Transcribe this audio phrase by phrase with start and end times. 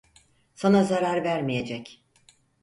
[0.55, 2.01] Sana zarar vermeyecek.